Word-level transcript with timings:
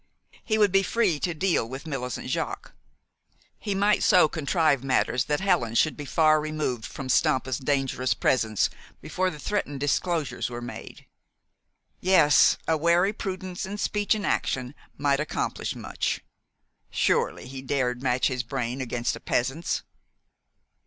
He 0.43 0.57
would 0.57 0.71
be 0.71 0.81
free 0.81 1.19
to 1.19 1.35
deal 1.35 1.69
with 1.69 1.85
Millicent 1.85 2.25
Jaques. 2.27 2.71
He 3.59 3.75
might 3.75 4.01
so 4.01 4.27
contrive 4.27 4.83
matters 4.83 5.25
that 5.25 5.41
Helen 5.41 5.75
should 5.75 5.95
be 5.95 6.05
far 6.05 6.41
removed 6.41 6.87
from 6.87 7.07
Stampa's 7.07 7.59
dangerous 7.59 8.15
presence 8.15 8.71
before 8.99 9.29
the 9.29 9.37
threatened 9.37 9.79
disclosure 9.79 10.37
was 10.37 10.49
made. 10.49 11.05
Yes, 11.99 12.57
a 12.67 12.77
wary 12.77 13.13
prudence 13.13 13.63
in 13.63 13.77
speech 13.77 14.15
and 14.15 14.25
action 14.25 14.73
might 14.97 15.19
accomplish 15.19 15.75
much. 15.75 16.21
Surely 16.89 17.45
he 17.47 17.61
dared 17.61 18.01
match 18.01 18.25
his 18.25 18.41
brain 18.41 18.81
against 18.81 19.15
a 19.15 19.19
peasant's. 19.19 19.83